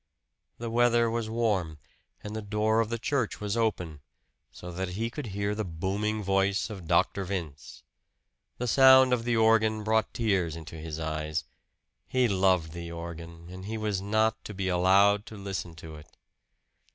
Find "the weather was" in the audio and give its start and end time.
0.57-1.29